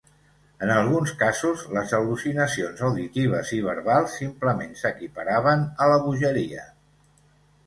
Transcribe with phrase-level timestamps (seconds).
[0.67, 6.67] En alguns casos, les al·lucinacions auditives i verbals simplement s'equiparaven a la bogeria.